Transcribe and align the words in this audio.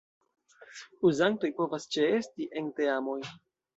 Uzantoj 1.09 1.51
povas 1.59 1.87
ĉeesti 1.97 2.49
en 2.63 2.73
teamoj. 2.81 3.19